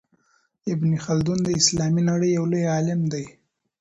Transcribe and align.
ابن 0.73 0.91
خلدون 1.05 1.39
د 1.43 1.47
اسلامي 1.59 2.01
نړۍ 2.09 2.29
يو 2.37 2.45
لوی 2.51 2.63
عالم 2.75 3.01
دی. 3.13 3.25